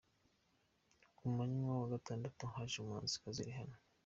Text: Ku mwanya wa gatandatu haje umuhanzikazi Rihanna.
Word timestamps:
Ku 1.15 1.23
mwanya 1.31 1.59
wa 1.81 1.87
gatandatu 1.93 2.41
haje 2.53 2.75
umuhanzikazi 2.79 3.41
Rihanna. 3.47 3.77